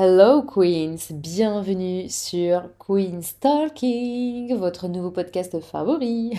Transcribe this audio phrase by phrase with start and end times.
[0.00, 6.38] Hello Queens, bienvenue sur Queen's Talking, votre nouveau podcast favori.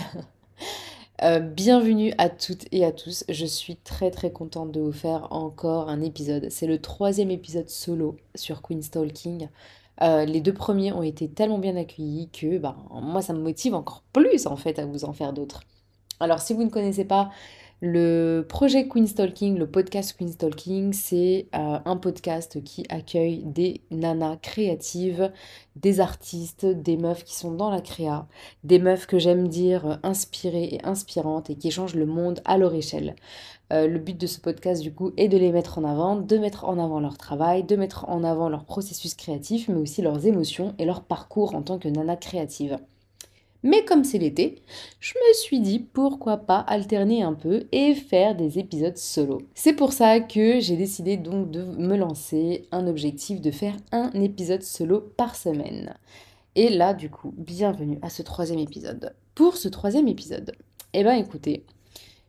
[1.22, 5.30] Euh, bienvenue à toutes et à tous, je suis très très contente de vous faire
[5.34, 6.46] encore un épisode.
[6.48, 9.50] C'est le troisième épisode solo sur Queen's Talking.
[10.00, 13.74] Euh, les deux premiers ont été tellement bien accueillis que bah, moi ça me motive
[13.74, 15.60] encore plus en fait à vous en faire d'autres.
[16.20, 17.28] Alors si vous ne connaissez pas
[17.82, 23.80] le projet Queen Stalking, le podcast Queen Stalking, c'est euh, un podcast qui accueille des
[23.90, 25.32] nanas créatives,
[25.76, 28.26] des artistes, des meufs qui sont dans la créa,
[28.64, 32.74] des meufs que j'aime dire inspirées et inspirantes et qui changent le monde à leur
[32.74, 33.16] échelle.
[33.72, 36.36] Euh, le but de ce podcast, du coup, est de les mettre en avant, de
[36.36, 40.26] mettre en avant leur travail, de mettre en avant leur processus créatif, mais aussi leurs
[40.26, 42.78] émotions et leur parcours en tant que nana créative.
[43.62, 44.62] Mais comme c'est l'été,
[45.00, 49.42] je me suis dit pourquoi pas alterner un peu et faire des épisodes solo.
[49.54, 54.10] C'est pour ça que j'ai décidé donc de me lancer un objectif de faire un
[54.12, 55.94] épisode solo par semaine.
[56.56, 59.14] Et là, du coup, bienvenue à ce troisième épisode.
[59.34, 60.52] Pour ce troisième épisode,
[60.94, 61.64] eh ben écoutez,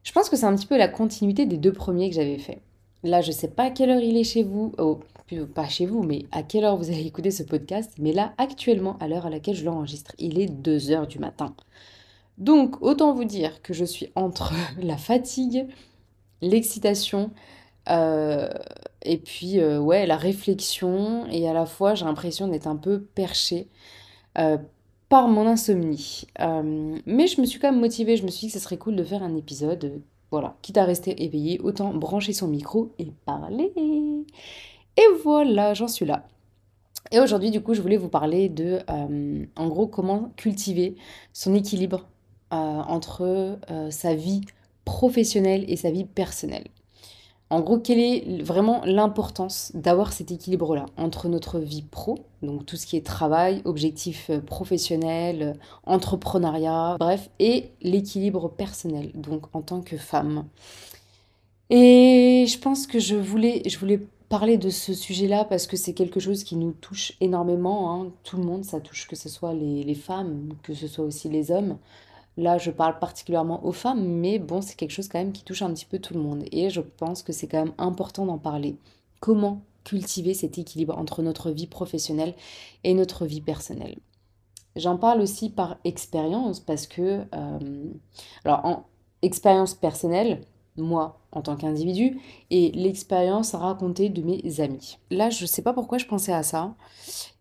[0.04, 2.62] je pense que c'est un petit peu la continuité des deux premiers que j'avais fait.
[3.04, 4.74] Là, je sais pas à quelle heure il est chez vous.
[4.78, 5.00] Oh,
[5.40, 7.94] pas chez vous, mais à quelle heure vous allez écouter ce podcast.
[8.00, 11.56] Mais là, actuellement, à l'heure à laquelle je l'enregistre, il est 2h du matin.
[12.38, 15.68] Donc, autant vous dire que je suis entre la fatigue,
[16.42, 17.32] l'excitation,
[17.90, 18.50] euh,
[19.04, 23.02] et puis, euh, ouais, la réflexion, et à la fois, j'ai l'impression d'être un peu
[23.02, 23.68] perchée
[24.38, 24.58] euh,
[25.10, 26.26] par mon insomnie.
[27.06, 28.96] mais je me suis quand même motivée, je me suis dit que ce serait cool
[28.96, 30.02] de faire un épisode.
[30.32, 33.74] Voilà, quitte à rester éveillé, autant brancher son micro et parler.
[34.98, 36.28] Et voilà, j'en suis là.
[37.12, 40.96] Et aujourd'hui, du coup, je voulais vous parler de, euh, en gros, comment cultiver
[41.34, 42.08] son équilibre
[42.54, 44.42] euh, entre euh, sa vie
[44.86, 46.68] professionnelle et sa vie personnelle.
[47.50, 52.78] En gros, quelle est vraiment l'importance d'avoir cet équilibre-là entre notre vie pro, donc tout
[52.78, 59.98] ce qui est travail, objectifs professionnels, entrepreneuriat, bref, et l'équilibre personnel, donc en tant que
[59.98, 60.46] femme.
[61.70, 64.00] Et je pense que je voulais, je voulais
[64.32, 67.94] parler de ce sujet-là parce que c'est quelque chose qui nous touche énormément.
[67.94, 68.14] Hein.
[68.24, 71.52] Tout le monde, ça touche, que ce soit les, femmes, que ce soit aussi les
[71.52, 71.78] hommes.
[72.38, 75.62] Là, je parle particulièrement aux femmes, mais bon, c'est quelque chose quand même qui touche
[75.62, 76.46] un petit peu tout le monde.
[76.54, 78.78] Et je pense que c'est quand même important d'en parler.
[79.20, 82.34] Comment cultiver cet équilibre entre notre vie professionnelle
[82.86, 84.00] et notre vie personnelle?
[84.78, 87.92] J'en parle aussi par expérience parce que, euh,
[88.46, 88.86] alors en
[89.24, 90.46] expérience personnelle,
[90.82, 92.20] moi en tant qu'individu
[92.50, 94.98] et l'expérience racontée de mes amis.
[95.10, 96.76] Là, je ne sais pas pourquoi je pensais à ça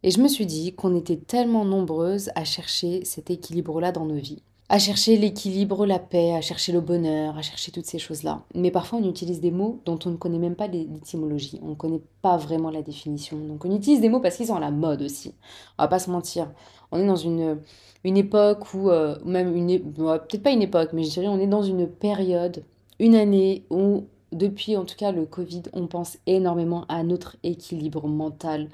[0.02, 4.16] et je me suis dit qu'on était tellement nombreuses à chercher cet équilibre-là dans nos
[4.16, 4.42] vies.
[4.72, 8.44] À chercher l'équilibre, la paix, à chercher le bonheur, à chercher toutes ces choses-là.
[8.54, 11.58] Mais parfois, on utilise des mots dont on ne connaît même pas l'étymologie.
[11.64, 13.36] On ne connaît pas vraiment la définition.
[13.36, 15.34] Donc, on utilise des mots parce qu'ils sont à la mode aussi.
[15.76, 16.52] On va pas se mentir.
[16.92, 17.58] On est dans une,
[18.04, 21.46] une époque où, euh, même une, peut-être pas une époque, mais je dirais on est
[21.46, 22.62] dans une période
[23.00, 28.06] une année où, depuis en tout cas le Covid, on pense énormément à notre équilibre
[28.06, 28.68] mental,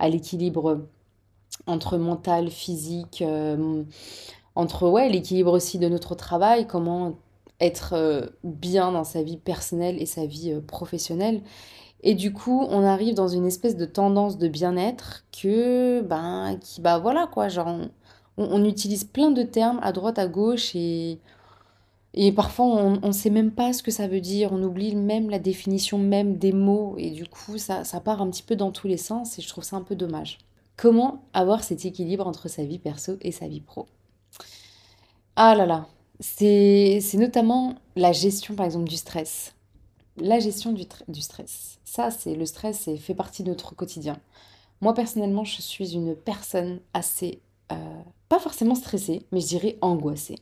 [0.00, 0.88] à l'équilibre
[1.68, 3.84] entre mental, physique, euh,
[4.56, 7.18] entre ouais, l'équilibre aussi de notre travail, comment
[7.60, 11.42] être euh, bien dans sa vie personnelle et sa vie euh, professionnelle.
[12.02, 16.80] Et du coup, on arrive dans une espèce de tendance de bien-être que, ben, qui,
[16.80, 17.68] bah voilà quoi, genre,
[18.36, 21.18] on, utilise plein de termes à droite, à gauche et
[22.16, 25.28] et parfois, on ne sait même pas ce que ça veut dire, on oublie même
[25.28, 28.72] la définition même des mots, et du coup, ça, ça part un petit peu dans
[28.72, 30.38] tous les sens, et je trouve ça un peu dommage.
[30.76, 33.86] Comment avoir cet équilibre entre sa vie perso et sa vie pro?
[35.36, 35.88] Ah là là,
[36.20, 39.54] c'est notamment la gestion, par exemple, du stress.
[40.16, 41.78] La gestion du, du stress.
[41.84, 44.16] Ça, c'est le stress, c'est fait partie de notre quotidien.
[44.80, 47.40] Moi, personnellement, je suis une personne assez,
[47.72, 48.00] euh,
[48.30, 50.36] pas forcément stressée, mais je dirais angoissée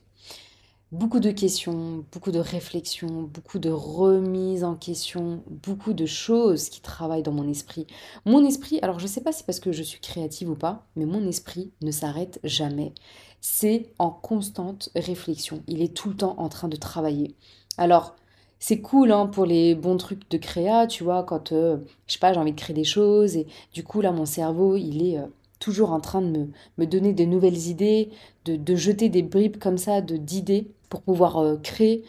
[0.95, 6.81] beaucoup de questions, beaucoup de réflexions, beaucoup de remises en question, beaucoup de choses qui
[6.81, 7.85] travaillent dans mon esprit.
[8.25, 10.87] Mon esprit, alors je sais pas si c'est parce que je suis créative ou pas,
[10.95, 12.93] mais mon esprit ne s'arrête jamais.
[13.41, 15.61] C'est en constante réflexion.
[15.67, 17.35] Il est tout le temps en train de travailler.
[17.77, 18.15] Alors,
[18.59, 21.77] c'est cool hein, pour les bons trucs de créa, tu vois, quand, euh,
[22.07, 24.77] je sais pas, j'ai envie de créer des choses et du coup, là, mon cerveau,
[24.77, 25.19] il est...
[25.19, 25.27] Euh,
[25.59, 28.09] toujours en train de me, donner des nouvelles idées,
[28.45, 32.03] de, jeter des bribes comme ça d'idées pour pouvoir euh, créer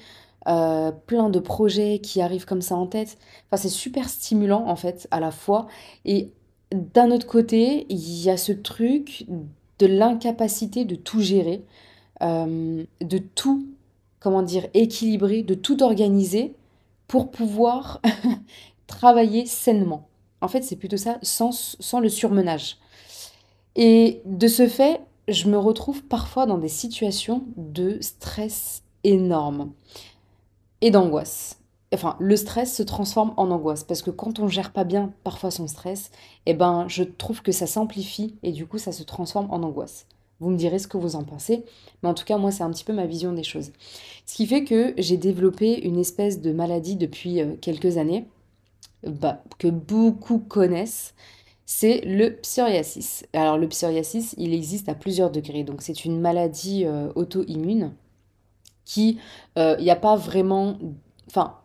[0.49, 3.19] euh, plein de projets qui arrivent comme ça en tête.
[3.47, 5.67] Enfin, c'est super stimulant en fait à la fois.
[6.05, 6.31] Et
[6.73, 9.27] d'un autre côté, il y a ce truc
[9.79, 11.65] de l'incapacité de tout gérer,
[12.23, 13.67] euh, de tout,
[14.21, 16.55] comment dire, équilibrer, de tout organiser
[17.09, 18.01] pour pouvoir
[18.87, 20.09] travailler sainement.
[20.41, 22.79] En fait, c'est plutôt ça, sans, sans le surmenage.
[23.75, 29.73] Et de ce fait, je me retrouve parfois dans des situations de stress énorme
[30.81, 31.61] et d'angoisse.
[31.95, 35.51] Enfin, le stress se transforme en angoisse parce que quand on gère pas bien parfois
[35.51, 36.11] son stress,
[36.47, 40.07] eh ben, je trouve que ça s'amplifie et du coup, ça se transforme en angoisse.
[40.41, 41.65] Vous me direz ce que vous en pensez,
[42.03, 43.73] mais en tout cas, moi, c'est un petit peu ma vision des choses.
[44.27, 48.27] Ce qui fait que j'ai développé une espèce de maladie depuis euh, quelques années,
[49.07, 51.15] bah, que beaucoup connaissent,
[51.67, 53.27] c'est le psoriasis.
[53.33, 55.65] Alors le psoriasis, il existe à plusieurs degrés.
[55.65, 57.93] Donc c'est une maladie euh, auto-immune
[58.85, 59.19] qui,
[59.57, 60.79] il euh, n'y a pas vraiment...
[61.29, 61.57] Enfin,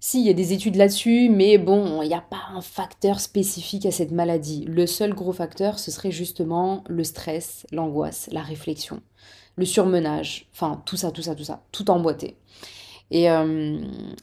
[0.00, 3.20] si, il y a des études là-dessus, mais bon, il n'y a pas un facteur
[3.20, 4.64] spécifique à cette maladie.
[4.66, 9.00] Le seul gros facteur, ce serait justement le stress, l'angoisse, la réflexion,
[9.54, 12.36] le surmenage, enfin tout ça, tout ça, tout ça, tout emboîté.
[13.12, 13.78] Et, euh,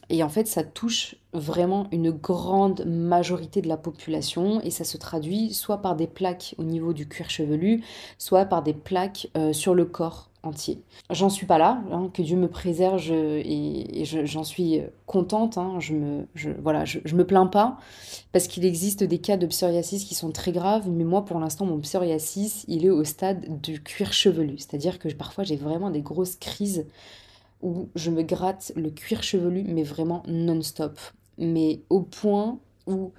[0.08, 4.96] et, en fait, ça touche vraiment une grande majorité de la population et ça se
[4.96, 7.84] traduit soit par des plaques au niveau du cuir chevelu,
[8.18, 10.82] soit par des plaques euh, sur le corps entier.
[11.10, 15.56] J'en suis pas là, hein, que Dieu me préserve et, j'en suis contente.
[15.56, 16.26] Hein, je me,
[16.60, 17.78] voilà, je, me plains pas
[18.32, 21.66] parce qu'il existe des cas de psoriasis qui sont très graves, mais moi pour l'instant
[21.66, 26.00] mon psoriasis il est au stade du cuir chevelu, c'est-à-dire que parfois j'ai vraiment des
[26.00, 26.86] grosses crises
[27.62, 30.98] où je me gratte le cuir chevelu, mais vraiment non-stop.
[31.38, 33.12] Mais au point où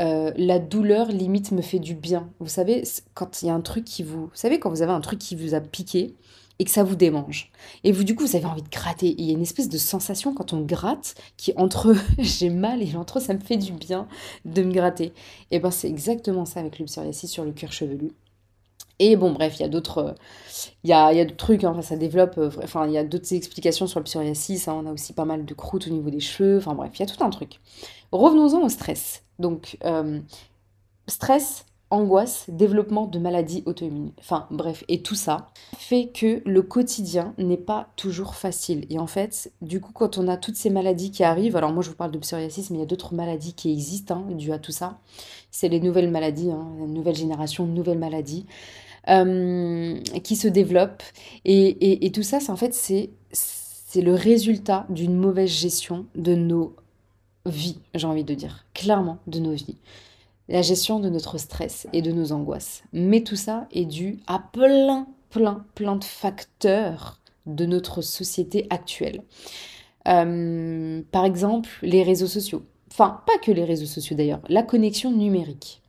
[0.00, 2.30] euh, la douleur limite me fait du bien.
[2.40, 2.82] Vous savez,
[3.14, 4.26] quand il y a un truc qui vous...
[4.26, 6.14] Vous savez, quand vous avez un truc qui vous a piqué
[6.58, 7.50] et que ça vous démange.
[7.84, 9.14] Et vous, du coup, vous avez envie de gratter.
[9.18, 12.96] il y a une espèce de sensation quand on gratte qui, entre j'ai mal et
[12.96, 14.08] entre ça me fait du bien
[14.44, 15.12] de me gratter.
[15.50, 18.12] Et ben c'est exactement ça avec le psoriasis sur le cuir chevelu.
[18.98, 20.14] Et bon, bref, il y a d'autres
[20.84, 23.32] il y a, y a trucs, hein, ça développe, euh, enfin, il y a d'autres
[23.34, 26.20] explications sur le psoriasis, hein, on a aussi pas mal de croûtes au niveau des
[26.20, 27.60] cheveux, enfin bref, il y a tout un truc.
[28.12, 29.22] Revenons-en au stress.
[29.38, 30.20] Donc, euh,
[31.06, 37.34] stress, angoisse, développement de maladies auto-immunes, enfin bref, et tout ça fait que le quotidien
[37.38, 38.86] n'est pas toujours facile.
[38.88, 41.82] Et en fait, du coup, quand on a toutes ces maladies qui arrivent, alors moi
[41.82, 44.52] je vous parle de psoriasis, mais il y a d'autres maladies qui existent hein, dues
[44.52, 44.98] à tout ça,
[45.52, 48.46] c'est les nouvelles maladies, hein, nouvelle génération de nouvelles maladies.
[49.08, 51.02] Euh, qui se développe.
[51.44, 53.10] Et, tout ça, en fait, c'est
[54.00, 56.76] le résultat d'une mauvaise gestion de nos
[57.44, 59.76] vies, j'ai envie de dire, clairement de nos vies.
[60.48, 62.84] La gestion de notre stress et de nos angoisses.
[62.92, 69.22] Mais tout ça est dû à plein, plein, plein de facteurs de notre société actuelle.
[70.08, 72.62] Euh, par exemple, les réseaux sociaux.
[72.92, 75.82] Enfin, pas que les réseaux sociaux d'ailleurs, la connexion numérique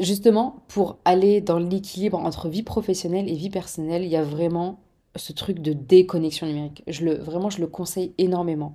[0.00, 4.80] justement, pour aller dans l'équilibre entre vie professionnelle et vie personnelle, il y a vraiment
[5.16, 6.82] ce truc de déconnexion numérique.
[6.86, 8.74] Je le, vraiment, je le conseille énormément.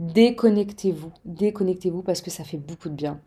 [0.00, 3.20] Déconnectez-vous, déconnectez-vous parce que ça fait beaucoup de bien.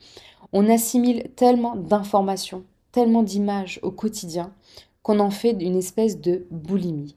[0.54, 4.54] On assimile tellement d'informations, tellement d'images au quotidien
[5.02, 7.16] qu'on en fait une espèce de boulimie.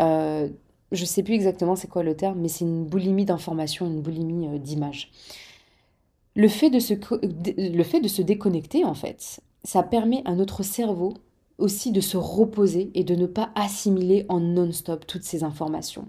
[0.00, 0.48] Euh,
[0.92, 4.02] je ne sais plus exactement c'est quoi le terme, mais c'est une boulimie d'informations, une
[4.02, 5.10] boulimie euh, d'images.
[6.34, 10.62] Le fait, de se, le fait de se déconnecter, en fait, ça permet à notre
[10.62, 11.14] cerveau
[11.58, 16.08] aussi de se reposer et de ne pas assimiler en non-stop toutes ces informations.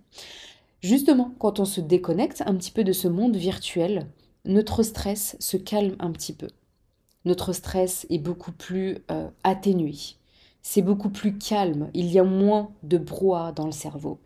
[0.82, 4.08] Justement, quand on se déconnecte un petit peu de ce monde virtuel,
[4.46, 6.48] notre stress se calme un petit peu.
[7.26, 9.94] Notre stress est beaucoup plus euh, atténué.
[10.62, 11.90] C'est beaucoup plus calme.
[11.94, 14.20] Il y a moins de brouhaha dans le cerveau.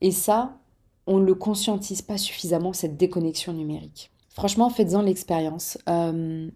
[0.00, 0.58] Et ça,
[1.06, 4.10] on ne le conscientise pas suffisamment, cette déconnexion numérique.
[4.30, 5.78] Franchement, faites-en l'expérience.
[5.88, 6.50] Euh,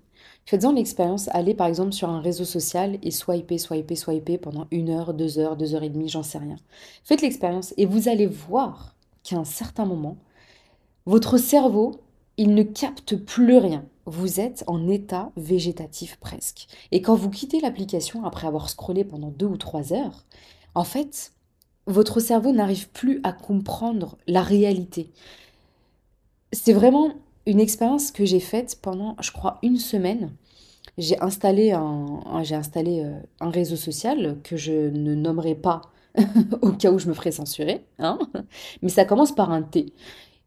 [0.45, 1.29] faites-en l'expérience.
[1.33, 5.39] Allez par exemple sur un réseau social et swipez, swipez, swipez pendant une heure, deux
[5.39, 6.57] heures, deux heures et demie, j'en sais rien.
[7.05, 10.19] Faites l'expérience et vous allez voir qu'à un certain moment,
[11.07, 12.03] votre cerveau,
[12.37, 13.85] il ne capte plus rien.
[14.05, 16.67] Vous êtes en état végétatif presque.
[16.91, 20.27] Et quand vous quittez l'application après avoir scrollé pendant deux ou trois heures,
[20.75, 21.33] en fait,
[21.91, 25.11] votre cerveau n'arrive plus à comprendre la réalité.
[26.53, 27.15] C'est vraiment
[27.47, 30.31] une expérience que j'ai faite pendant, je crois, une semaine.
[30.99, 35.83] J'ai installé, un, euh, réseau social que je ne nommerai pas
[36.63, 38.19] au cas où je me ferais censurer, hein
[38.83, 39.93] mais ça commence par un T.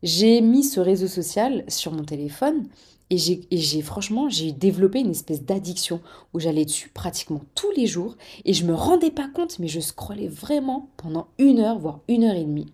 [0.04, 2.68] J'ai mis ce réseau social sur mon téléphone
[3.14, 6.02] et j'ai franchement, j'ai développé une espèce d'addiction
[6.34, 8.16] où j'allais dessus pratiquement tous les jours
[8.46, 12.24] et je me rendais pas compte, mais je scrollais vraiment pendant une heure, voire une
[12.24, 12.72] heure et demie.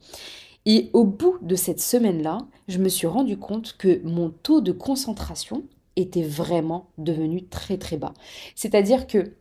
[0.65, 4.71] Et au bout de cette semaine-là, je me suis rendu compte que mon taux de
[4.71, 5.63] concentration
[5.95, 8.13] était vraiment devenu très très bas.
[8.55, 9.33] C'est-à-dire que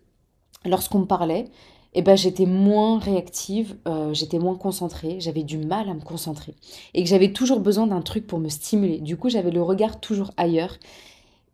[0.64, 1.46] lorsqu'on me parlait,
[1.94, 6.54] eh ben, j'étais moins réactive, euh, j'étais moins concentrée, j'avais du mal à me concentrer.
[6.94, 8.98] Et que j'avais toujours besoin d'un truc pour me stimuler.
[9.00, 10.76] Du coup, j'avais le regard toujours ailleurs.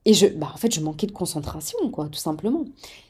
[0.05, 2.65] Et je, bah, en fait, je manquais de concentration, quoi, tout simplement.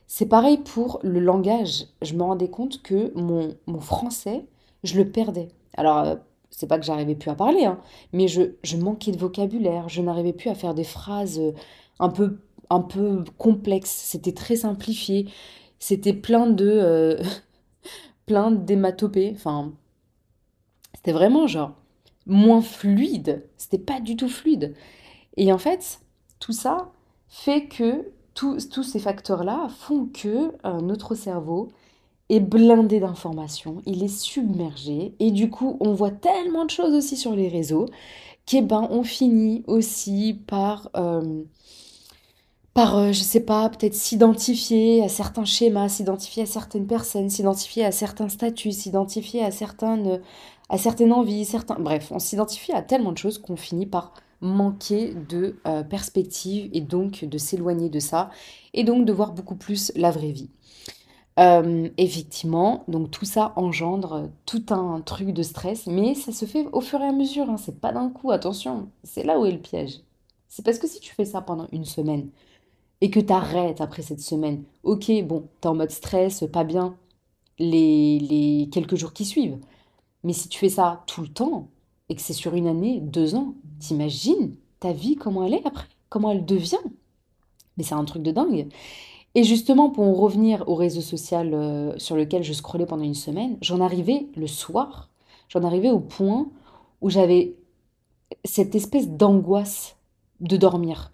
[0.06, 1.86] C'est pareil pour le langage.
[2.02, 4.44] Je me rendais compte que mon, mon français,
[4.84, 5.48] je le perdais.
[5.76, 6.16] Alors, euh,
[6.50, 7.80] c'est pas que j'arrivais plus à parler, hein,
[8.12, 9.88] mais je, je manquais de vocabulaire.
[9.88, 11.52] Je n'arrivais plus à faire des phrases euh,
[11.98, 12.38] un peu,
[12.70, 13.90] un peu complexes.
[13.90, 15.26] C'était très simplifié.
[15.86, 17.22] C'était plein de, euh,
[18.26, 19.32] plein d'hématopées.
[19.36, 19.74] Enfin,
[20.94, 21.72] c'était vraiment genre
[22.24, 23.44] moins fluide.
[23.58, 24.74] C'était pas du tout fluide.
[25.36, 26.00] Et en fait,
[26.40, 26.90] tout ça
[27.28, 31.68] fait que tous, tous ces facteurs-là font que euh, notre cerveau
[32.30, 37.18] est blindé d'informations, il est submergé, et du coup, on voit tellement de choses aussi
[37.18, 37.84] sur les réseaux
[38.46, 41.44] qu'est ben, on finit aussi par, euh,
[42.74, 47.84] par euh, je sais pas, peut-être s'identifier à certains schémas, s'identifier à certaines personnes, s'identifier
[47.84, 50.20] à certains statuts, s'identifier à certaines,
[50.68, 51.76] à certaines envies, certains...
[51.78, 56.80] Bref, on s'identifie à tellement de choses qu'on finit par manquer de euh, perspective et
[56.80, 58.30] donc de s'éloigner de ça
[58.74, 60.50] et donc de voir beaucoup plus la vraie vie.
[61.38, 66.66] Euh, effectivement, donc tout ça engendre tout un truc de stress, mais ça se fait
[66.72, 69.52] au fur et à mesure, hein, c'est pas d'un coup, attention, c'est là où est
[69.52, 70.00] le piège.
[70.48, 72.30] C'est parce que si tu fais ça pendant une semaine
[73.00, 76.96] et que tu arrêtes après cette semaine, ok, bon, t'es en mode stress, pas bien
[77.58, 79.58] les, les quelques jours qui suivent,
[80.24, 81.68] mais si tu fais ça tout le temps
[82.08, 85.86] et que c'est sur une année, deux ans, t'imagines ta vie, comment elle est après,
[86.08, 86.76] comment elle devient.
[87.76, 88.68] Mais c'est un truc de dingue.
[89.34, 93.14] Et justement, pour en revenir au réseau social euh, sur lequel je scrollais pendant une
[93.14, 95.10] semaine, j'en arrivais le soir,
[95.48, 96.48] j'en arrivais au point
[97.00, 97.56] où j'avais
[98.44, 99.96] cette espèce d'angoisse
[100.40, 101.10] de dormir.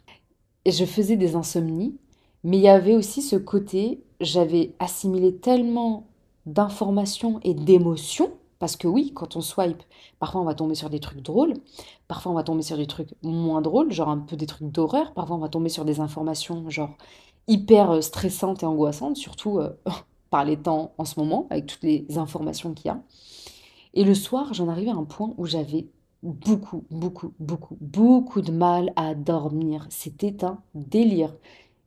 [0.67, 1.97] Je faisais des insomnies,
[2.45, 6.07] mais il y avait aussi ce côté, j'avais assimilé tellement
[6.47, 9.83] d'informations et d'émotions parce que oui, quand on swipe,
[10.19, 11.55] parfois on va tomber sur des trucs drôles,
[12.09, 15.15] parfois on va tomber sur des trucs moins drôles, genre un peu des trucs d'horreur,
[15.15, 16.91] parfois on va tomber sur des informations genre
[17.49, 19.71] hyper euh, stressantes et angoissantes, surtout euh,
[20.31, 23.01] par les temps en ce moment, avec toutes les informations qu'il y a.
[23.95, 25.89] Et le soir, j'en arrivais à un point où j'avais
[26.23, 29.87] beaucoup, beaucoup, beaucoup, beaucoup de mal à dormir.
[29.91, 31.35] C'était un délire.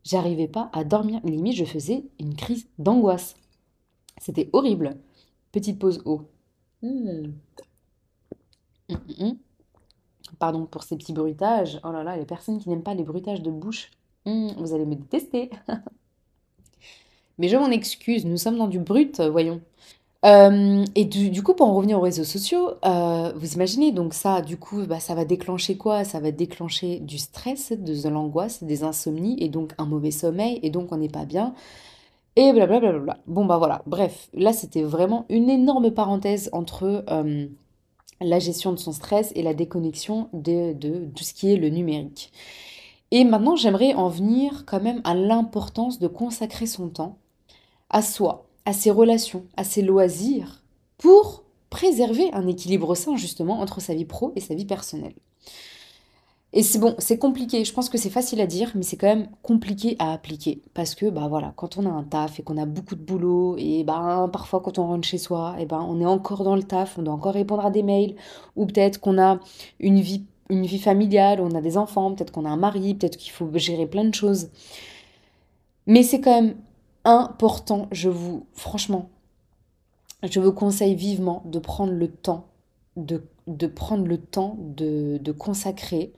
[0.03, 1.21] J'arrivais pas à dormir.
[1.23, 3.35] Limite, je faisais une crise d'angoisse.
[4.19, 4.97] C'était horrible.
[5.51, 6.23] Petite pause eau.
[6.81, 7.31] Mmh.
[8.89, 9.37] Mmh, mmh,
[10.39, 11.79] Pardon pour ces petits bruitages.
[11.83, 13.91] Oh là là, les personnes qui n'aiment pas les bruitages de bouche,
[14.25, 15.49] vous allez me détester.
[17.37, 19.61] Mais je m'en excuse, nous sommes dans du brut, voyons.
[20.25, 24.41] Euh, et du, coup, pour en revenir aux réseaux sociaux, euh, vous imaginez, donc ça,
[24.41, 26.05] du coup, bah, ça va déclencher quoi?
[26.05, 30.69] Ça va déclencher du stress, de l'angoisse, des insomnies, et donc un mauvais sommeil, et
[30.69, 31.53] donc on n'est pas bien.
[32.35, 33.17] Et blablabla.
[33.27, 33.83] Bon, bah voilà.
[33.85, 37.47] Bref, là, c'était vraiment une énorme parenthèse entre euh,
[38.21, 41.69] la gestion de son stress et la déconnexion de, de, tout ce qui est le
[41.69, 42.31] numérique.
[43.11, 47.17] Et maintenant, j'aimerais en venir quand même à l'importance de consacrer son temps
[47.91, 50.63] à soi, à ses relations, à ses loisirs,
[50.97, 55.15] pour préserver un équilibre sain justement entre sa vie pro et sa vie personnelle.
[56.55, 57.65] Et c'est bon, c'est compliqué.
[57.65, 60.61] Je pense que c'est facile à dire, mais c'est quand même compliqué à appliquer.
[60.75, 63.55] Parce que, bah voilà, quand on a un taf et qu'on a beaucoup de boulot,
[63.57, 66.61] et ben parfois quand on rentre chez soi, et ben on est encore dans le
[66.61, 68.15] taf, on doit encore répondre à des mails,
[68.55, 69.39] ou peut-être qu'on a
[69.79, 73.17] une vie, une vie familiale, on a des enfants, peut-être qu'on a un mari, peut-être
[73.17, 74.49] qu'il faut gérer plein de choses.
[75.87, 76.55] Mais c'est quand même
[77.05, 79.09] important, je vous, franchement,
[80.23, 82.47] je vous conseille vivement de prendre le temps,
[82.95, 83.21] de,
[83.67, 86.13] prendre le temps de, consacrer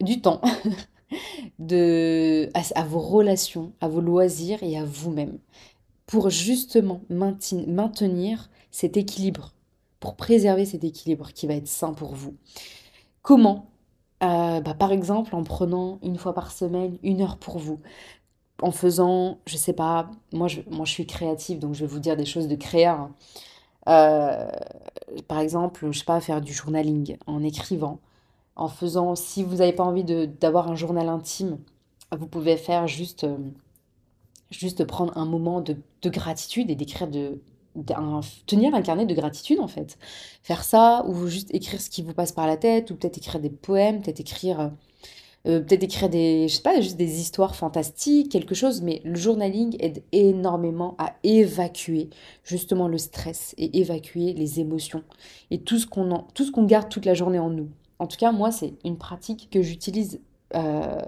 [0.00, 0.40] du temps
[1.60, 5.38] à, vos relations, à vos loisirs et à vous-même
[6.06, 9.52] pour justement maintenir cet équilibre,
[10.00, 12.34] pour préserver cet équilibre qui va être sain pour vous.
[13.22, 13.70] Comment?
[14.22, 17.80] Euh, bah, Par exemple, en prenant une fois par semaine une heure pour vous,
[18.62, 22.00] en faisant, je sais pas, moi je, moi je suis créative, donc je vais vous
[22.00, 22.94] dire des choses de créa.
[22.94, 23.10] Hein.
[23.88, 24.50] Euh,
[25.28, 27.98] par exemple, je sais pas, faire du journaling en écrivant,
[28.56, 31.58] en faisant, si vous n'avez pas envie d'avoir un journal intime,
[32.16, 33.36] vous pouvez faire juste, euh,
[34.50, 37.40] juste prendre un moment de, gratitude et d'écrire de,
[38.46, 39.98] tenir un carnet de gratitude en fait.
[40.42, 43.40] Faire ça ou juste écrire ce qui vous passe par la tête ou peut-être écrire
[43.40, 44.72] des poèmes, peut-être écrire
[45.46, 49.14] euh, peut-être écrire des je sais pas juste des histoires fantastiques, quelque chose mais le
[49.14, 52.10] journaling aide énormément à évacuer
[52.44, 55.02] justement le stress et évacuer les émotions
[55.50, 57.68] et tout ce qu'on tout ce qu'on garde toute la journée en nous.
[58.00, 60.20] En tout cas, moi, c'est une pratique que j'utilise
[60.54, 61.02] euh,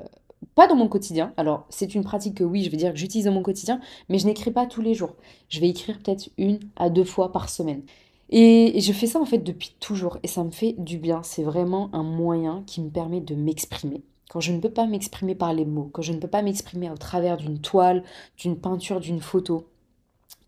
[0.54, 1.32] pas dans mon quotidien.
[1.38, 4.18] Alors, c'est une pratique que oui, je vais dire que j'utilise dans mon quotidien, mais
[4.18, 5.14] je n'écris pas tous les jours.
[5.48, 7.82] Je vais écrire peut-être une à deux fois par semaine.
[8.28, 11.22] Et, je fais ça en fait depuis toujours et ça me fait du bien.
[11.22, 14.02] C'est vraiment un moyen qui me permet de m'exprimer.
[14.32, 16.88] Quand je ne peux pas m'exprimer par les mots, quand je ne peux pas m'exprimer
[16.88, 18.02] au travers d'une toile,
[18.38, 19.66] d'une peinture, d'une photo,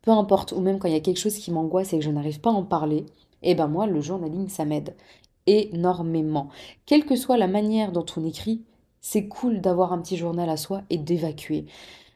[0.01, 2.11] peu importe, ou même quand il y a quelque chose qui m'angoisse et que je
[2.11, 3.05] n'arrive pas à en parler,
[3.43, 4.95] eh ben moi, le journaling, ça m'aide
[5.47, 6.49] énormément.
[6.87, 8.63] Quelle que soit la manière dont on écrit,
[9.03, 11.67] c'est cool d'avoir un petit journal à soi et d'évacuer.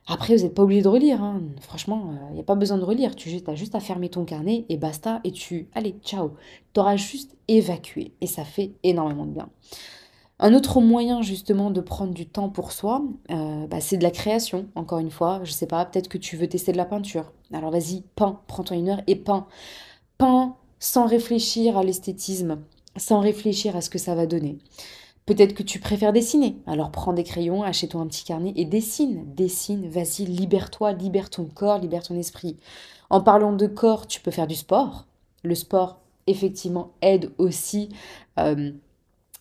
[0.07, 1.43] Après, vous n'êtes pas obligé de relire, hein.
[1.61, 3.15] franchement, il n'y a pas besoin de relire.
[3.15, 5.69] Tu as juste à fermer ton carnet et basta, et tu...
[5.75, 6.31] Allez, ciao.
[6.73, 9.51] Tu auras juste évacué, et ça fait énormément de bien.
[10.41, 14.13] Un autre moyen justement de prendre du temps pour soi, euh, bah, c'est de la
[14.13, 15.41] création, encore une fois.
[15.43, 17.33] Je sais pas, peut-être que tu veux tester de la peinture.
[17.53, 19.47] Alors vas-y, peins, prends-toi une heure et peins.
[20.17, 22.59] Peins sans réfléchir à l'esthétisme,
[22.97, 24.59] sans réfléchir à ce que ça va donner.
[25.27, 26.57] Peut-être que tu préfères dessiner.
[26.67, 29.25] Alors prends des crayons, achète-toi un petit carnet et dessine.
[29.35, 32.57] Dessine, vas-y, libère-toi, libère ton corps, libère ton esprit.
[33.11, 35.07] En parlant de corps, tu peux faire du sport.
[35.43, 37.89] Le sport, effectivement, aide aussi
[38.39, 38.73] euh,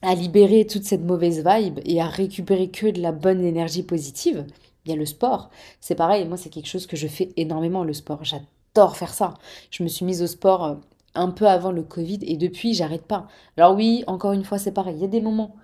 [0.01, 4.45] à libérer toute cette mauvaise vibe et à récupérer que de la bonne énergie positive.
[4.85, 5.49] Il y a le sport.
[5.81, 8.23] C'est pareil, moi, c'est quelque chose que je fais énormément, le sport.
[8.23, 9.33] J'adore faire ça.
[9.71, 10.75] Je me suis mise au sport euh,
[11.15, 13.27] un peu avant le Covid et depuis, j'arrête pas.
[13.57, 14.95] Alors oui, encore une fois, c'est pareil.
[14.95, 15.55] Il y a des moments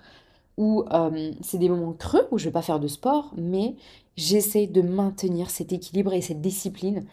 [0.58, 3.76] où euh, c'est des moments creux où je vais pas faire de sport, mais
[4.18, 7.06] j'essaie de maintenir cet équilibre et cette discipline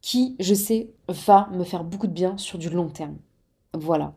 [0.00, 3.16] qui, je sais, va me faire beaucoup de bien sur du long terme.
[3.74, 4.14] Voilà.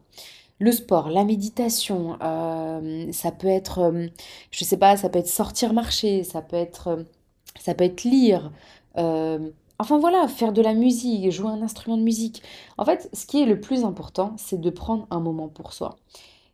[0.60, 4.08] Le sport, la méditation, euh, ça peut être, euh,
[4.52, 7.06] je sais pas, ça peut être sortir marcher, ça peut être,
[7.60, 8.52] ça peut être lire,
[9.80, 12.42] Enfin voilà, faire de la musique, jouer un instrument de musique.
[12.78, 15.98] En fait, ce qui est le plus important, c'est de prendre un moment pour soi.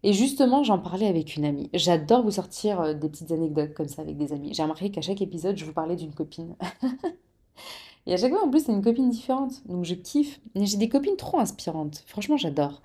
[0.04, 1.70] Et justement, j'en parlais avec une amie.
[1.74, 4.54] J'adore vous sortir euh, des petites anecdotes comme ça avec des amis.
[4.54, 6.56] J'ai remarqué qu'à chaque épisode, je vous parlais d'une copine.
[8.08, 9.62] Et à chaque fois, en plus, c'est une copine différente.
[9.68, 10.40] Donc je kiffe.
[10.56, 12.04] J'ai des copines trop inspirantes.
[12.08, 12.82] Franchement, j'adore.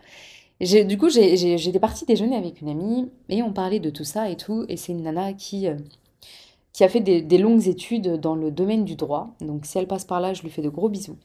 [0.64, 4.36] Du coup, j'étais partie déjeuner avec une amie et on parlait de tout ça et
[4.36, 4.64] tout.
[4.70, 5.76] Et c'est une nana qui, euh,
[6.80, 9.34] a fait des, longues études dans le domaine du droit.
[9.40, 11.18] Donc si elle passe par là, je lui fais de gros bisous.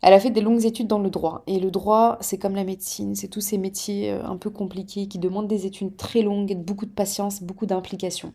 [0.00, 1.42] Elle a fait des longues études dans le droit.
[1.48, 5.08] Et le droit, c'est comme la médecine, c'est tous ces métiers euh, un peu compliqués
[5.08, 8.32] qui demandent des études très longues, beaucoup de patience, beaucoup d'implication.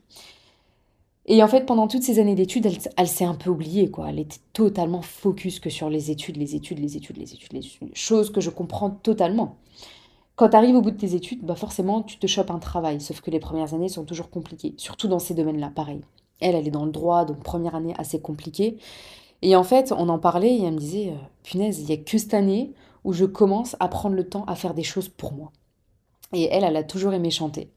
[1.25, 4.09] Et en fait, pendant toutes ces années d'études, elle, s'est un peu oubliée, quoi.
[4.09, 7.65] Elle était totalement focus que sur les études, les études, les études, les études, les
[7.65, 7.91] études.
[7.93, 9.55] Chose que je comprends totalement.
[10.35, 12.99] Quand tu arrives au bout de tes études, bah forcément, tu te chopes un travail.
[12.99, 14.73] Sauf que les premières années sont toujours compliquées.
[14.77, 16.01] Surtout dans ces domaines-là, pareil.
[16.39, 18.77] Elle, elle est dans le droit, donc première année assez compliquée.
[19.43, 21.97] Et en fait, on en parlait et elle me disait, euh, punaise, il n'y a
[21.97, 25.33] que cette année où je commence à prendre le temps à faire des choses pour
[25.33, 25.51] moi.
[26.33, 27.69] Et elle, elle a toujours aimé chanter.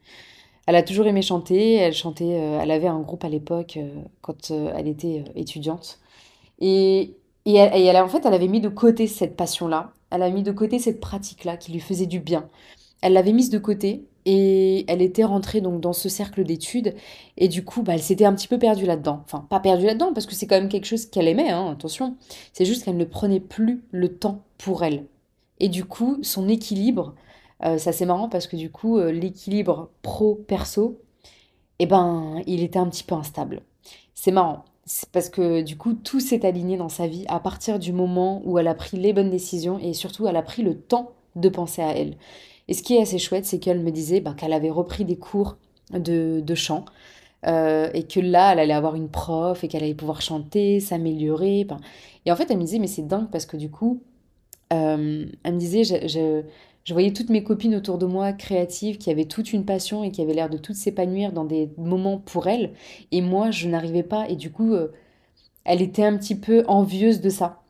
[0.66, 4.02] Elle a toujours aimé chanter, elle chantait, euh, elle avait un groupe à l'époque euh,
[4.22, 5.98] quand elle était étudiante.
[6.58, 10.42] Et, et, elle, en fait, elle avait mis de côté cette passion-là, elle a mis
[10.42, 12.48] de côté cette pratique-là qui lui faisait du bien.
[13.02, 16.94] Elle l'avait mise de côté et elle était rentrée donc dans ce cercle d'études
[17.36, 19.22] et du coup bah, elle s'était un petit peu perdue là-dedans.
[19.24, 22.16] Enfin pas perdue là-dedans parce que c'est quand même quelque chose qu'elle aimait, hein, attention.
[22.52, 25.06] C'est juste qu'elle ne prenait plus le temps pour elle.
[25.60, 27.14] Et du coup son équilibre,
[27.64, 31.00] euh, ça c'est marrant parce que du coup euh, l'équilibre pro-perso,
[31.78, 33.62] eh ben il était un petit peu instable.
[34.14, 34.64] C'est marrant.
[35.12, 38.58] Parce que du coup tout s'est aligné dans sa vie à partir du moment où
[38.58, 41.82] elle a pris les bonnes décisions et surtout elle a pris le temps de penser
[41.82, 42.16] à elle.
[42.68, 45.16] Et ce qui est assez chouette, c'est qu'elle me disait bah, qu'elle avait repris des
[45.16, 45.56] cours
[45.92, 46.84] de, chant.
[47.46, 51.66] Euh, et que là, elle allait avoir une prof et qu'elle allait pouvoir chanter, s'améliorer.
[52.24, 54.02] Et en fait, elle me disait, mais c'est dingue parce que du coup,
[54.72, 56.42] euh, elle me disait, je,
[56.92, 60.22] voyais toutes mes copines autour de moi créatives qui avaient toute une passion et qui
[60.22, 62.72] avaient l'air de toutes s'épanouir dans des moments pour elles.
[63.12, 64.28] Et moi, je n'arrivais pas.
[64.28, 64.92] Et du coup, euh,
[65.64, 67.62] elle était un petit peu envieuse de ça.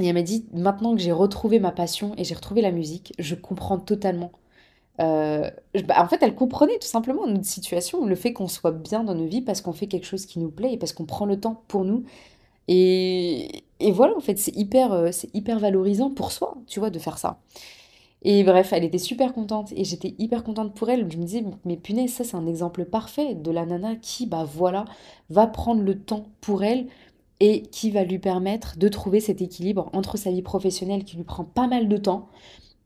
[0.00, 3.14] Et elle m'a dit, maintenant que j'ai retrouvé ma passion et j'ai retrouvé la musique,
[3.18, 4.32] je comprends totalement.
[5.00, 5.50] Euh,
[5.86, 9.14] bah, en fait, elle comprenait tout simplement notre situation, le fait qu'on soit bien dans
[9.14, 11.38] nos vies parce qu'on fait quelque chose qui nous plaît et parce qu'on prend le
[11.40, 12.04] temps pour nous.
[12.68, 16.90] Et, et voilà, en fait, c'est hyper, euh, c'est hyper valorisant pour soi, tu vois,
[16.90, 17.38] de faire ça.
[18.22, 21.10] Et bref, elle était super contente et j'étais hyper contente pour elle.
[21.10, 24.44] Je me disais, mais punaise, ça c'est un exemple parfait de la nana qui, bah
[24.44, 24.84] voilà,
[25.30, 26.86] va prendre le temps pour elle
[27.40, 31.24] et qui va lui permettre de trouver cet équilibre entre sa vie professionnelle qui lui
[31.24, 32.28] prend pas mal de temps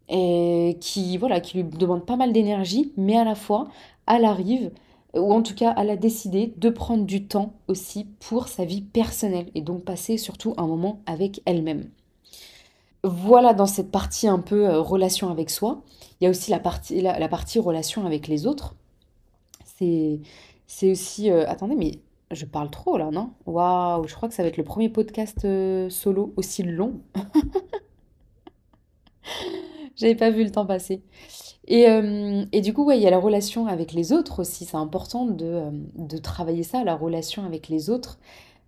[0.08, 3.68] et qui voilà qui lui demande pas mal d'énergie mais à la fois
[4.08, 4.72] elle arrive
[5.14, 8.82] ou en tout cas elle a décidé de prendre du temps aussi pour sa vie
[8.82, 11.90] personnelle et donc passer surtout un moment avec elle-même.
[13.02, 15.82] Voilà dans cette partie un peu euh, relation avec soi.
[16.20, 18.74] Il y a aussi la partie, la, partie relation avec les autres.
[19.78, 20.20] C'est,
[20.82, 21.30] aussi...
[21.30, 23.30] Euh, attendez, mais je parle trop là, non?
[23.46, 27.00] Waouh, je crois que ça va être le premier podcast euh, solo aussi long.
[29.96, 31.02] J'avais pas vu le temps passer.
[31.66, 31.86] Et,
[32.60, 34.64] du coup, il y a la relation avec les autres aussi.
[34.64, 38.18] C'est important de, de travailler ça, la relation avec les autres,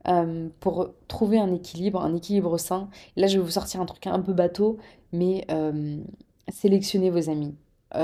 [0.08, 2.88] euh, pour trouver un équilibre, un équilibre sain.
[3.16, 4.78] Là, je vais vous sortir un truc un peu bateau,
[5.12, 5.46] mais
[6.48, 7.54] sélectionnez vos amis,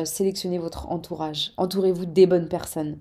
[0.04, 2.98] sélectionnez votre entourage, entourez-vous des bonnes personnes.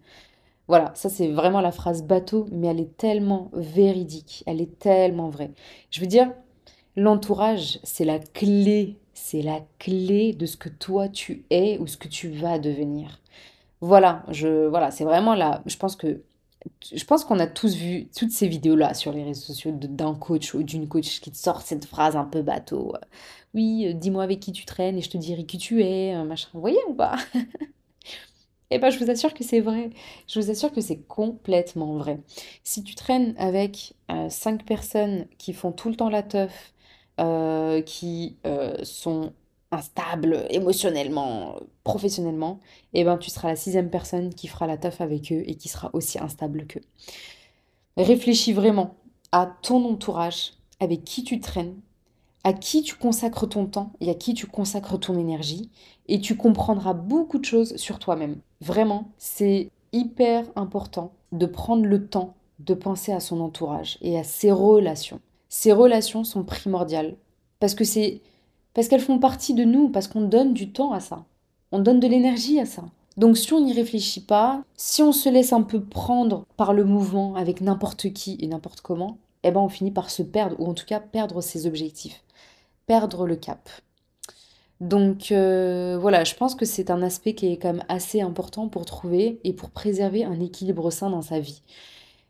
[0.67, 5.29] Voilà, ça c'est vraiment la phrase bateau, mais elle est tellement véridique, elle est tellement
[5.29, 5.51] vraie.
[5.91, 6.31] Je veux dire,
[6.95, 11.97] l'entourage, c'est la clé c'est la clé de ce que toi tu es ou ce
[11.97, 13.19] que tu vas devenir.
[13.81, 15.63] Voilà, je voilà, c'est vraiment là.
[15.65, 16.21] Je pense que
[16.93, 20.53] je pense qu'on a tous vu toutes ces vidéos-là sur les réseaux sociaux d'un coach
[20.53, 22.93] ou d'une coach qui te sort cette phrase un peu bateau.
[23.53, 26.23] Oui, euh, dis-moi avec qui tu traînes et je te dirai qui tu es, euh,
[26.23, 26.49] machin.
[26.53, 27.17] Vous voyez ou pas?
[28.69, 29.91] Eh ben, je vous assure que c'est vrai.
[30.27, 32.19] Je vous assure que c'est complètement vrai.
[32.63, 36.73] Si tu traînes avec euh, cinq personnes qui font tout le temps la teuf,
[37.19, 39.33] euh, qui euh, sont
[39.71, 42.59] instables émotionnellement, professionnellement,
[42.93, 45.55] et eh ben tu seras la sixième personne qui fera la taf avec eux et
[45.55, 46.81] qui sera aussi instable qu'eux.
[47.97, 48.95] Réfléchis vraiment
[49.31, 51.75] à ton entourage, avec qui tu traînes,
[52.43, 55.69] à qui tu consacres ton temps et à qui tu consacres ton énergie,
[56.07, 58.37] et tu comprendras beaucoup de choses sur toi-même.
[58.61, 64.23] Vraiment, c'est hyper important de prendre le temps de penser à son entourage et à
[64.23, 65.19] ses relations.
[65.49, 67.15] Ces relations sont primordiales
[67.59, 68.21] parce que c'est
[68.77, 71.25] parce qu'elles font partie de nous, parce qu'on donne du temps à ça.
[71.71, 72.83] On donne de l'énergie à ça.
[73.17, 76.85] Donc si on n'y réfléchit pas, si on se laisse un peu prendre par le
[76.85, 80.67] mouvement avec n'importe qui et n'importe comment, eh ben on finit par se perdre ou
[80.67, 82.23] en tout cas perdre ses objectifs,
[82.85, 83.67] perdre le cap.
[84.79, 88.67] Donc euh, voilà, je pense que c'est un aspect qui est quand même assez important
[88.67, 91.63] pour trouver et pour préserver un équilibre sain dans sa vie.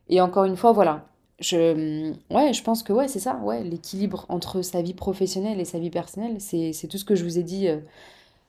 [0.07, 4.26] Et encore une fois, voilà, je, ouais, je pense que ouais, c'est ça, ouais, l'équilibre
[4.30, 7.38] entre sa vie professionnelle et sa vie personnelle, c'est, c'est tout ce que je vous
[7.38, 7.67] ai dit.
[7.67, 7.80] Euh.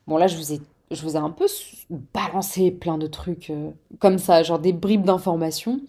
[0.06, 1.46] Bon, là, je vous ai, je vous ai un peu
[2.14, 5.80] balancé plein de trucs euh, comme ça, genre des bribes d'informations.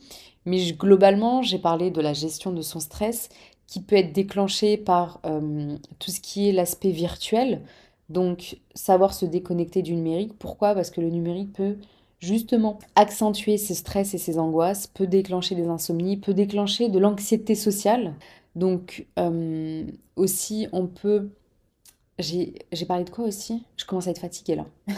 [0.46, 3.30] Mais globalement, j'ai parlé de la gestion de son stress
[3.68, 7.62] qui peut être déclenché par euh, tout ce qui est l'aspect virtuel.
[8.10, 10.34] Donc, savoir se déconnecter du numérique.
[10.40, 10.74] Pourquoi?
[10.74, 11.78] Parce que le numérique peut
[12.20, 17.56] justement accentuer ses stress et ses angoisses, peut déclencher des insomnies, peut déclencher de l'anxiété
[17.56, 18.16] sociale.
[18.56, 21.30] Donc euh, aussi, on peut...
[22.20, 23.64] J'ai parlé de quoi aussi?
[23.78, 24.66] Je commence à être fatiguée là.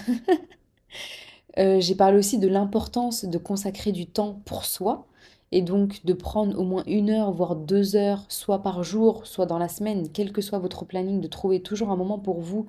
[1.59, 5.05] Euh, j'ai parlé aussi de l'importance de consacrer du temps pour soi
[5.51, 9.45] et donc de prendre au moins une heure, voire deux heures, soit par jour, soit
[9.45, 12.67] dans la semaine, quel que soit votre planning, de trouver toujours un moment pour vous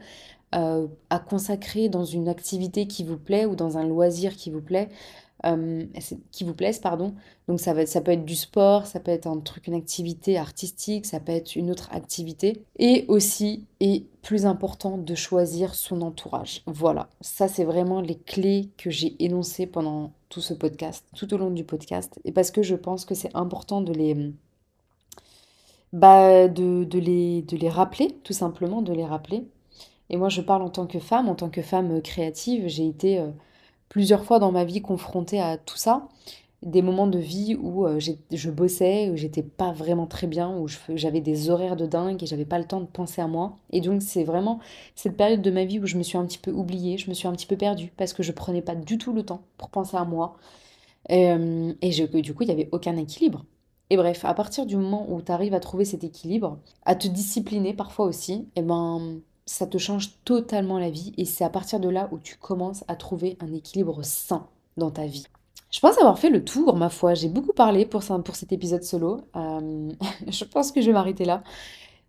[0.54, 4.60] euh, à consacrer dans une activité qui vous plaît ou dans un loisir qui vous
[4.60, 4.88] plaît,
[5.44, 5.84] euh,
[6.30, 7.14] qui vous plaise, pardon.
[7.48, 10.38] Donc ça, va, ça peut être du sport, ça peut être un truc, une activité
[10.38, 12.62] artistique, ça peut être une autre activité.
[12.78, 16.62] Et aussi, et plus important, de choisir son entourage.
[16.66, 21.38] Voilà, ça c'est vraiment les clés que j'ai énoncées pendant tout ce podcast, tout au
[21.38, 22.20] long du podcast.
[22.24, 24.32] Et parce que je pense que c'est important de les...
[25.92, 29.44] Bah, de, de, les, de les rappeler, tout simplement, de les rappeler.
[30.12, 32.68] Et moi, je parle en tant que femme, en tant que femme euh, créative.
[32.68, 33.30] J'ai été euh,
[33.88, 36.08] plusieurs fois dans ma vie confrontée à tout ça.
[36.62, 40.68] Des moments de vie où euh, je bossais, où j'étais pas vraiment très bien, où
[40.94, 43.56] j'avais des horaires de dingue et j'avais pas le temps de penser à moi.
[43.70, 44.60] Et donc, c'est vraiment
[44.94, 47.14] cette période de ma vie où je me suis un petit peu oubliée, je me
[47.14, 49.70] suis un petit peu perdue parce que je prenais pas du tout le temps pour
[49.70, 50.36] penser à moi.
[51.08, 51.34] Et,
[52.22, 53.44] du coup, il n'y avait aucun équilibre.
[53.90, 57.08] Et bref, à partir du moment où tu arrives à trouver cet équilibre, à te
[57.08, 61.80] discipliner parfois aussi, et ben ça te change totalement la vie et c'est à partir
[61.80, 65.24] de là où tu commences à trouver un équilibre sain dans ta vie.
[65.70, 67.14] Je pense avoir fait le tour, ma foi.
[67.14, 69.22] J'ai beaucoup parlé pour, pour cet épisode solo.
[69.36, 69.90] Euh,
[70.28, 71.42] je pense que je vais m'arrêter là.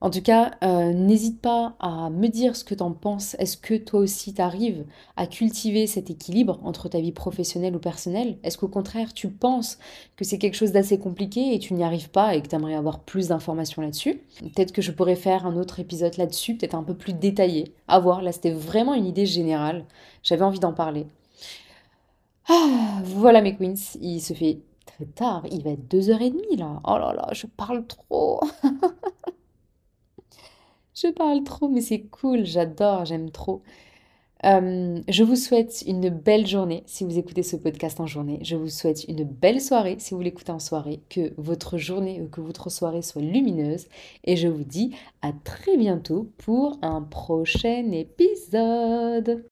[0.03, 3.37] En tout cas, euh, n'hésite pas à me dire ce que tu en penses.
[3.39, 4.83] Est-ce que toi aussi tu arrives
[5.15, 8.37] à cultiver cet équilibre entre ta vie professionnelle ou personnelle?
[8.43, 9.79] Est-ce qu'au contraire tu penses
[10.17, 12.75] que c'est quelque chose d'assez compliqué et tu n'y arrives pas et que tu aimerais
[12.75, 14.21] avoir plus d'informations là-dessus?
[14.41, 17.73] Peut-être que je pourrais faire un autre épisode là-dessus, peut-être un peu plus détaillé.
[17.87, 19.85] À voir, là c'était vraiment une idée générale.
[20.21, 21.07] J'avais envie d'en parler.
[22.49, 26.81] Ah, voilà mes queens, il se fait très tard, il va être 2h30 là.
[26.83, 28.41] Oh là là, je parle trop.
[30.95, 33.61] Je parle trop, mais c'est cool, j'adore, j'aime trop.
[34.43, 38.39] Je vous souhaite une belle journée si vous écoutez ce podcast en journée.
[38.43, 41.01] Je vous souhaite une belle soirée si vous l'écoutez en soirée.
[41.09, 43.87] Que votre journée ou que votre soirée soit lumineuse.
[44.25, 49.45] Et je vous dis à très bientôt pour un prochain épisode.